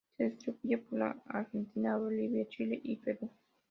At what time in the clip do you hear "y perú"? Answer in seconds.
2.83-3.29